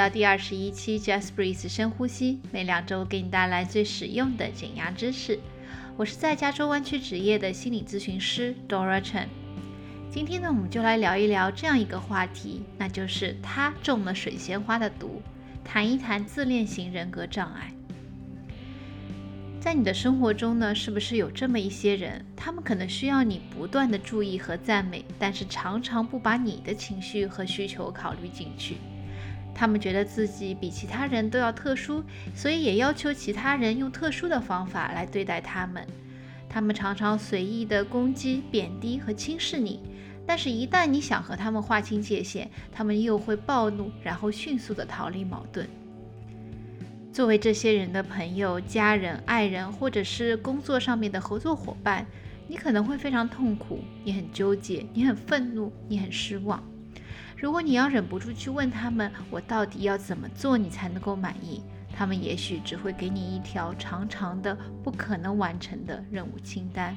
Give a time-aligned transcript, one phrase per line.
[0.00, 5.38] 到第二十一期 Just Breathe 深呼吸，每两周给你带来最实用的减压知识。
[5.94, 9.26] 我是在加州湾区职业的心理咨询师 Dora Chen。
[10.10, 15.20] 今天呢，我们就来聊一聊这样一个话题，那就是他中了水仙花的毒，
[15.62, 17.70] 谈一谈自恋型人格障碍。
[19.60, 22.24] 在你的生活中呢，是不是有这么一些人？
[22.34, 28.76] 他们可能需要你不断的注意和赞美，但是常常不把你的情绪和需求考虑进去。
[29.54, 32.02] 他们觉得自己比其他人都要特殊，
[32.34, 35.86] 所以也要求其他人用特殊的方法来对待他们。
[36.48, 39.80] 他们常常随意的攻击、贬低和轻视你，
[40.26, 45.68] 但是，一旦你想和他们划清界限，他们又会暴怒，然后迅速的逃离矛盾。
[47.12, 52.06] 作为这些人的朋友、家人、爱人，或者是工作上面的合作伙伴，
[52.46, 56.62] 你可能会非常痛苦，你很纠结，你很愤怒，你很失望。
[57.40, 61.62] 如果你要忍不住去问他们，我到底要怎么做你才能够满意？
[61.96, 66.94] 他们也许只会给你一条长长的、不可能完成的任务清单。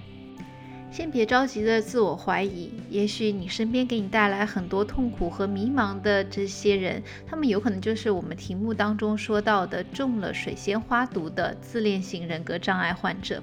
[0.91, 13.41] 先别着急的自我怀疑，也许你身边给你带来很多痛苦和迷茫的这些人，他们有可能就是我们题目当中说到的中了水仙花毒的自恋型人格障碍患者。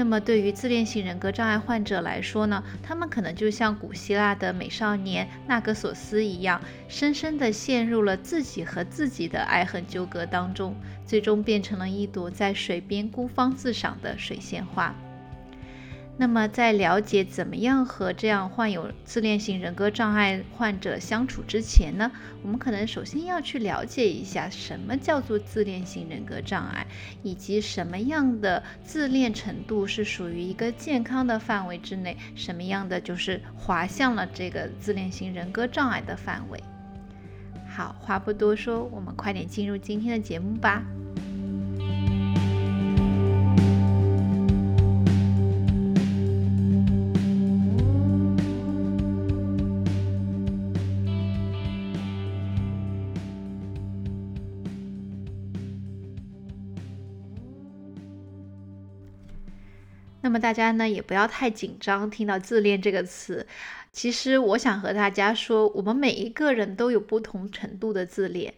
[0.00, 14.94] 那么，对于自恋型人格障碍患者来说呢，他们可能就像古希腊的美少年纳格索斯一样，深深地陷入了自己和自己的爱恨纠葛当中，最终变成了一朵在水边孤芳自赏的水仙花。
[16.20, 26.86] 那么，在了解怎么样和这样患有自恋型人格障碍患者相处之前呢，我们可能首先要去了解一下什么叫做自恋型人格障碍，
[27.22, 36.62] 以及什么样的自恋程度是属于一个健康的范围之内，什么样的就是滑向了这个自恋型人格障碍的范围。
[37.66, 40.84] 好，话不多说，我们快点进入今天的节目吧。
[60.22, 63.46] 那么大家呢也不要太紧张，听到自恋这个词，
[63.90, 68.54] 其实我想和大家说，我们每一个人都有不同程度的自恋。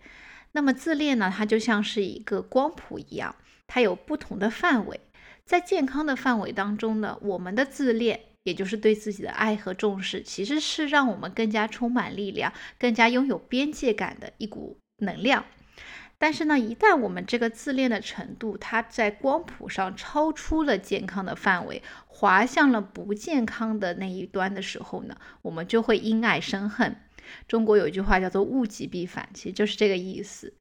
[0.53, 3.35] 那么自恋呢，它就像是一个光谱一样，
[3.67, 5.01] 它有不同的范围。
[5.45, 15.45] 在健康的范围当中呢，我们的自恋，也就是对自己的爱和重视，其实是让我们更加充满力量，更加拥有边界感的一股能量。
[16.23, 26.95] 但是呢，一旦我们这个自恋的程度，它在光谱上超出了健康的范围，滑向了不健康的那一端的时候呢，我们就会因爱生恨。
[27.49, 30.55] 中国有一句话叫做“物极必反”，其实就是这个意思。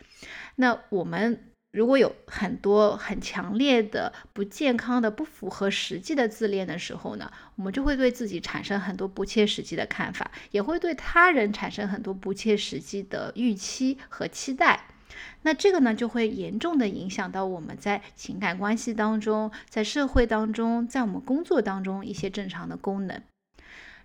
[0.56, 14.88] 那我们如果有很多很强烈的不健康的、不符合实际的自恋的时候呢，我们就会对自己产生很多不切实际的看法，也会对他人产生很多不切实际的预期和期待。
[15.44, 23.22] 那这个呢，就会严重的影响到我们在情感关系当中，在社会当中，在我们工作当中一些正常的功能。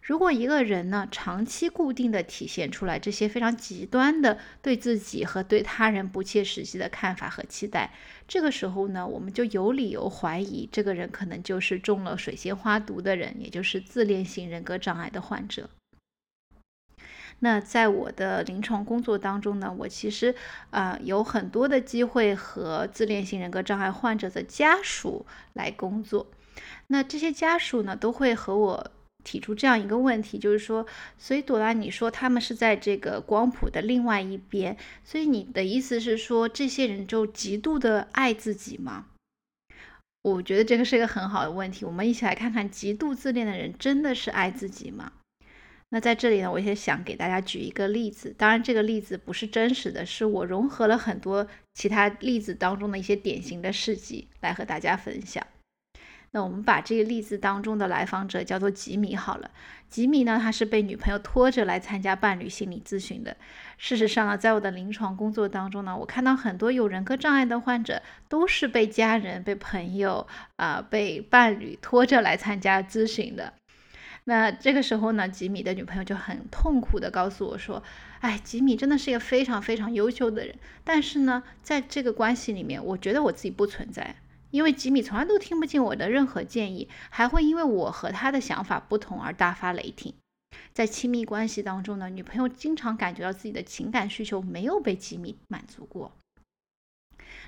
[0.03, 7.93] 如果一个人呢，长期固定的体现出来这些非常极端的对自己和对他人不切实际的看法和期待，
[8.29, 15.69] 这个时候呢，我们就有理由怀疑这个人可能就是中了水仙花毒的人，也就是自恋型人格障碍的患者。
[17.41, 20.35] 那在我的临床工作当中呢，我其实
[20.71, 26.27] 啊有很多的机会和自恋型人格障碍患者的家属来工作。
[26.87, 28.91] 那这些家属呢，都会和我
[29.23, 30.87] 提出这样一个问题，就是说，
[31.19, 39.07] 所以朵拉，你说他们是在这个光谱的另外一边，所以你的意思是说，这些人就极度的爱自己吗？
[40.23, 41.85] 我觉得这个是一个很好的问题。
[41.85, 45.13] 我们一起来看看，极度自恋的人真的是爱自己吗？
[45.91, 48.35] 那在这里呢，我也想给大家举一个例子。
[48.37, 55.47] 当然，这个例子不是真实的，是我融合了很多其他例子当中的一些典型的事迹来和大家分享。
[56.33, 59.51] 那我们把这个例子当中的来访者叫做吉米好了。
[59.89, 63.37] 吉米呢，他是被女朋友拖着来参加伴侣心理咨询的。
[63.79, 73.55] 事实上呢，在我的临床工作当中呢，我看到很多有人格障碍的患者都是被家人、被朋友啊、被伴侣拖着来参加咨询的。
[74.29, 77.81] 那这个时候呢，吉米的女朋友就很痛苦的告诉我说
[78.19, 84.17] ：“哎，吉米真的是一个非常非常优秀的人，但是呢，在这个关系里面，我觉得我自己不存在，
[84.51, 90.13] 因为吉米从来都听不进我的任何建议，还会因为我和他的想法不同而大发雷霆。
[90.73, 96.11] 在亲密关系当中呢，女朋友经常感觉到自己的情感需求没有被吉米满足过。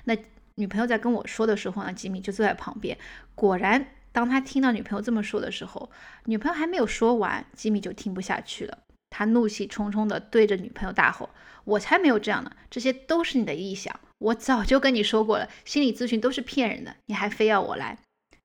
[0.05, 0.15] 那
[0.55, 2.97] 女朋友在跟我说的时候呢，吉米就坐在旁边。
[3.35, 5.89] 果然，当他听到女朋友这么说的时候，
[6.25, 8.79] 女朋友还没有说完，吉米就听不下去了。
[9.09, 11.29] 他怒气冲冲地对着女朋友大吼
[11.65, 12.51] ：“我才没有这样呢！
[12.69, 13.99] 这些都是你的臆想。
[14.19, 17.97] 我早就跟你说过了，心理咨询都是骗人的，你还非要我来。”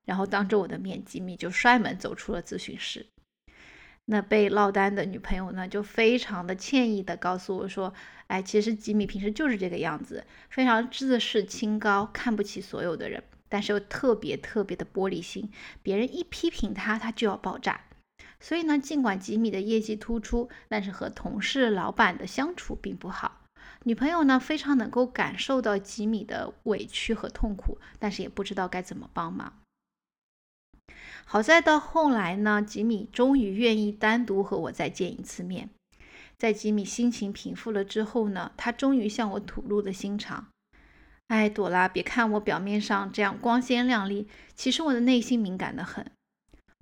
[0.06, 3.06] 然后当着我的面，吉米就摔门走出了咨询室。
[4.06, 7.92] 那被落单的女朋友呢，就非常的歉意的告诉我说
[8.28, 13.22] ：“哎，其实吉米平时就是这个样子，非常自视清高，看不起所有的人，
[13.54, 15.48] 但是又特别特别的玻璃心，
[15.80, 17.82] 别人一批评他，他就要爆炸。
[18.40, 23.42] 所以呢，尽管吉米的业绩突出，但是和同事、老板的相处并不好。
[23.84, 29.60] 女朋友呢，非常能够感受到吉米的委屈和痛苦，但是也不知道该怎么帮忙。”
[31.24, 35.70] 好在到后来呢，吉米终于愿意单独和我再见一次面。
[36.36, 40.48] 在吉米心情平复了之后呢，他终于向我吐露了心肠。
[41.28, 46.10] 哎，朵拉，别看我表面上这样光鲜亮丽，其实我的内心敏感的很。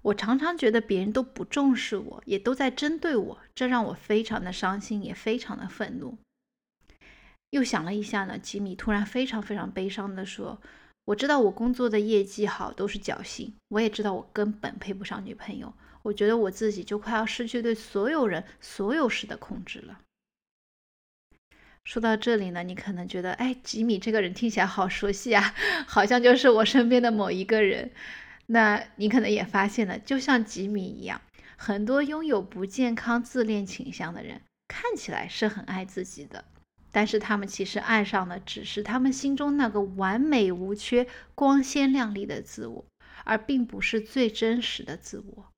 [0.02, 6.18] 我常常觉得别人都不重视我，也都在针对我，这让我非常的伤心，也非常的愤怒。
[7.50, 10.60] 又想了一下呢，吉米突然非常非常悲伤的说。
[11.04, 15.72] 我知道我工作的业绩好都是侥幸，我也知道我根本配不上女朋友。
[16.02, 20.00] 我觉得我自己就快要失去对所有人、所有事的控制了。
[21.84, 25.54] 说到这里呢，你可能觉得，哎，吉米这个人听起来好熟悉啊，
[25.86, 27.90] 好像就是我身边的某一个人。
[28.46, 31.20] 那你可能也发现了，就像吉米一样，
[31.56, 36.44] 很多拥有不健康自恋倾向的人，看起来是很爱自己的。
[36.90, 42.84] 但是他们其实爱上的只是他们心中那个完美无缺、光鲜亮丽的自我，
[43.24, 45.48] 而并不是最真实的自我。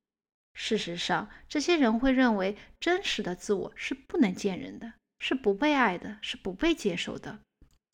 [0.55, 4.93] 事实上，这些人会认为真实的自我是不能见人的，
[5.27, 7.39] 是不被爱的，是不被接受的。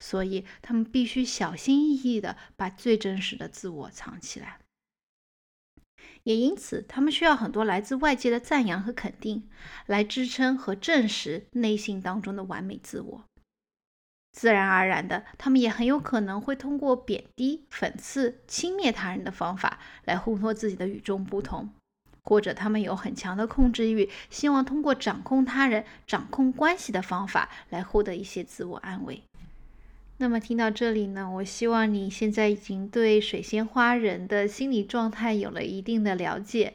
[0.00, 4.58] 所以，他们必须小心翼翼地把最真实的自我藏起来。
[6.24, 9.48] 也因此，他们需要很多来自外界的赞扬和肯定，
[9.86, 13.24] 来支撑和证实内心当中的完美自我。
[14.32, 21.72] 自然而然的，他们也很有可能会通过贬低、讽刺、轻蔑他人的方法来烘托自己的与众不同，
[22.30, 29.20] 或者他们有很强的控制欲，希望通过掌控他人、掌控关系的方法来获得一些自我安慰。
[30.18, 36.74] 那么听到这里呢，我希望你现在已经对水仙花人的心理状态有了一定的了解。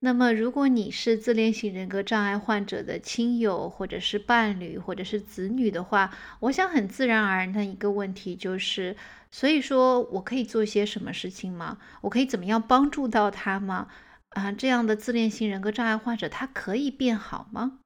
[0.00, 6.10] 那么，如果你是自恋型人格障碍患者的亲友，或者是伴侣，或者是子女的话，
[6.40, 8.96] 我想很自然而然的一个问题就是：
[9.30, 11.76] 所以说我可以做些什么事情吗？
[12.00, 13.88] 我可以怎么样帮助到他吗？
[14.36, 17.78] 啊，这样的自恋型人格障碍患者他可以变好吗？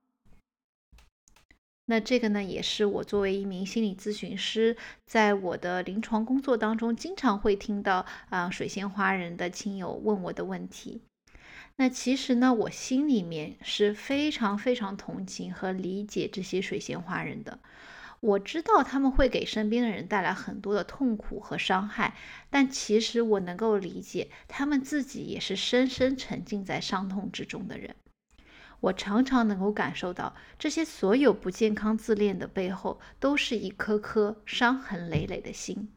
[1.85, 4.77] 那这个呢，也是我作为一名心理咨询师，
[5.07, 11.03] 在我的临床工作当中经常会听到啊水仙花人的亲友问我的问题。
[11.77, 17.61] 那其实呢，我心里面是非常非常同情和理解这些水仙花人的。
[18.21, 22.15] 我知道他们会给身边的人带来很多的痛苦和伤害，
[22.51, 27.95] 但其实我能够理解，他们自己也是深深沉浸在伤痛之中的人。
[28.81, 35.91] 我常常能够感受到，这些所有不健康自恋的背后，都是一颗颗伤痕累累的心。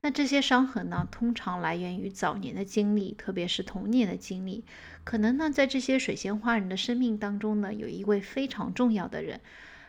[0.00, 4.64] 那这些伤痕呢，通常来源于早年的经历，特别是童年的经历。
[5.04, 9.40] 可能呢，在这些水仙花人的生命当中呢，有一位非常重要的人。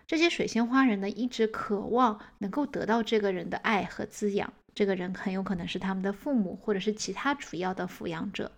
[0.06, 4.54] 这些水仙花人呢，一直渴望能够得到这个人的爱和滋养。
[4.76, 8.52] 这个人很有可能是他们的父母，或者是其他主要的抚养者。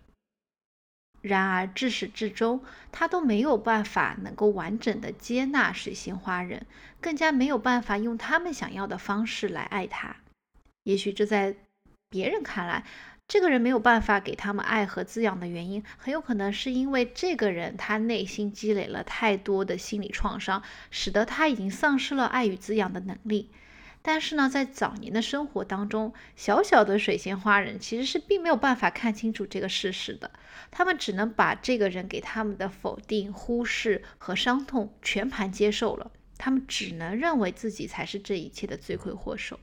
[1.22, 2.62] 然而，至始至终，
[2.92, 6.66] 他都没有办法能够完整的接纳水仙花人，
[7.00, 10.16] 更加没有办法用他们想要的方式来爱他。
[10.84, 11.56] 也许这在
[12.08, 12.84] 别人看来，
[13.28, 23.50] 这个人没有办法给他们爱和滋养的原因，很有可能是因为这个人他内心积累了太多的心理创伤，使得他已经丧失了爱与滋养的能力。
[24.00, 30.30] 但是呢，在早年的生活当中，小小的水仙花人其实是并没有办法看清楚这个事实的，
[30.70, 39.58] 他们只能把这个人给他们的否定、忽视和伤痛全盘接受了，他们只能认为自己才是这一切的罪魁祸首。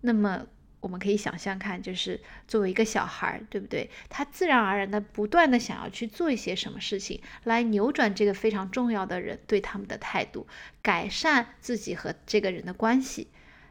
[0.00, 0.46] 那么
[0.84, 3.88] 我们可以想象看，就是作为一个小孩，对不对？
[4.10, 10.46] 他自然而然的不断的想要去做一些什么事情，来扭转这个非常重要的人对他们的态度，
[10.82, 13.28] 改善自己和这个人的关系。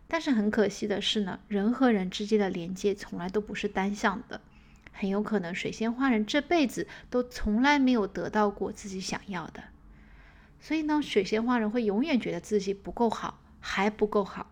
[0.07, 4.41] 但是很可惜的是呢，人和人之间的连接从来都不是单向的。
[4.91, 9.65] 很有可能水仙花人这辈子都从来没有得到过自己想要的。
[10.59, 14.49] 所以呢，水仙花人会永远觉得自己不够好，还不够好。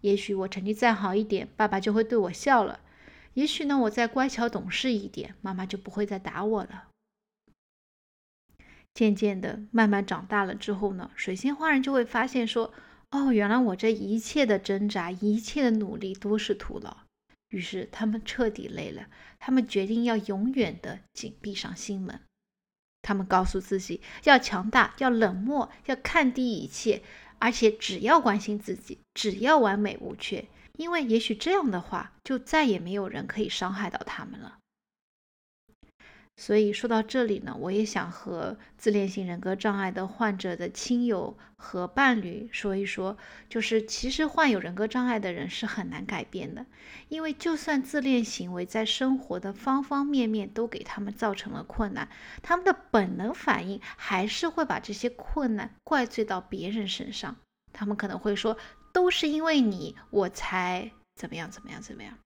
[0.00, 2.80] 也许我成绩再好一点，爸爸就会对我笑了；
[3.34, 6.88] 也许呢，我再乖巧懂事一点，妈妈就不会再打我了。
[8.94, 12.72] 渐渐的，慢慢长大了之后呢，水仙花人就会发现说
[13.12, 16.96] ：“哦，原来我这一切的挣扎，一切的努力都是徒劳。”
[17.50, 19.06] 于是他们彻底累了，
[19.38, 22.20] 他们决定要永远的紧闭上心门。
[23.02, 27.02] 他们告诉自己要强大，要冷漠，要看低一切，
[27.38, 30.46] 而且只要关心自己，只要完美无缺，
[30.78, 34.58] 因为也许这样的话，就再也没有人可以伤害到他们了。
[36.36, 43.16] 所以说到这里呢，我也想和自恋型人格障碍的患者的亲友和伴侣说一说，
[43.48, 46.66] 就是其实患有人格障碍的人是很难改变的，
[47.08, 52.08] 因为就算自恋行为在生活的方方面面都给他们造成了困难，
[52.42, 57.36] 他们的本能反应还是会把这些困难怪罪到别人身上。
[57.72, 58.58] 他们可能会说，
[58.92, 62.18] 都是因为你，我才怎么样怎么样怎么样。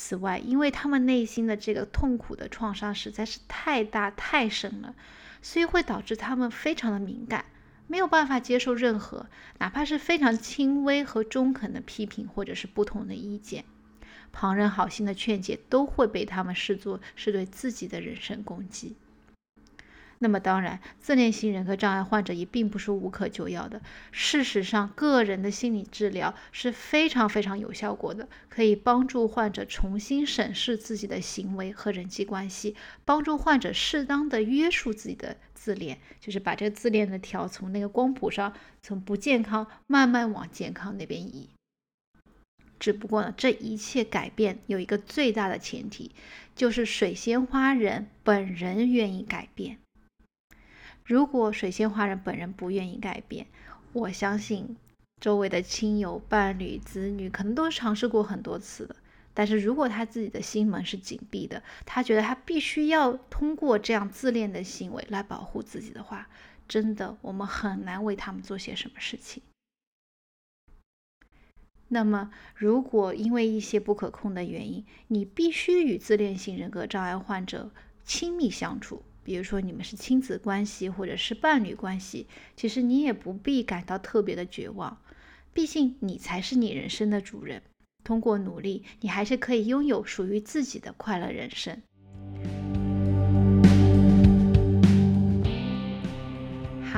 [0.00, 4.94] 此外，因为他们内心的这个痛苦的创伤实在是太大太深了，
[5.42, 7.46] 所以会导致他们非常的敏感，
[7.88, 9.26] 没有办法接受任何
[9.58, 13.64] 哪怕是非常轻微和中肯的批评或者是不同的意见，
[14.30, 18.94] 旁人好心的劝解都会被他们视作是对自己的人身攻击。
[20.20, 23.80] 那么当然，自恋型人格障碍患者也并不是无可救药的。
[24.10, 41.48] 事实上，个人的心理治疗是非常非常有效果的，可以帮助患者重新审视自己的行为和人际关系，帮助患者适当的约束自己的自恋，就是把这个自恋的条从那个光谱上，从不健康慢慢往健康那边移。
[42.80, 46.12] 只不过呢，这一切改变有一个最大的前提，
[46.56, 49.78] 就是水仙花人本人愿意改变。
[51.08, 53.46] 如果水仙花人本人不愿意改变，
[53.94, 54.76] 我相信
[55.18, 58.96] 周围的亲友、伴侣、子女可能都尝试过很多次了。
[59.32, 66.28] 但是如果他自己的心门是紧闭的，他觉得他必须要通过这样自恋的行为来保护自己的话，
[66.68, 69.42] 真的我们很难为他们做些什么事情。
[71.88, 77.70] 那么，如果因为一些不可控的原因，你必须与自恋型人格障碍患者
[78.04, 79.02] 亲密相处。
[79.28, 85.02] 比如说你们是亲子关系或者是伴侣关系，其实你也不必感到特别的绝望，
[85.52, 87.60] 毕竟你才是你人生的主人。
[88.02, 91.82] 通过努力，你还是可以拥有属于自己的快乐人生。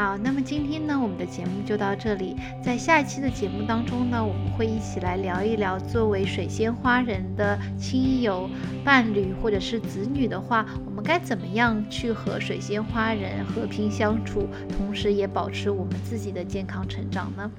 [0.00, 2.34] 好，那么今天呢，我们的节目就到这里。
[2.64, 8.48] 在下一期的节目当中呢，我们会一起来聊一聊，作为水仙花人的亲友、
[8.82, 17.50] 伴侣或者是子女的话，我们该怎么样去和水仙花人和平相处，同时也保持我们自己的健康成长呢？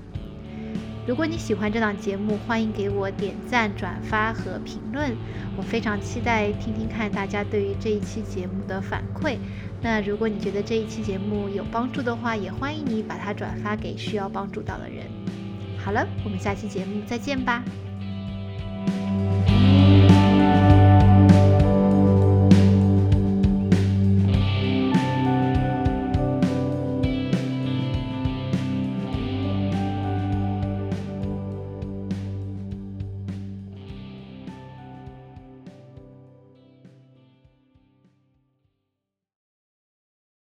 [1.05, 5.11] 如果你喜欢这档节目，欢迎给我点赞、转发和评论。
[5.57, 9.37] 我非常期待听听看大家对于这一期节目的反馈。
[9.81, 15.05] 那如果你觉得这一期节目有帮助的话也欢迎你把它转发给需要帮助到的人。
[15.77, 17.63] 好了我们下期节目再见吧。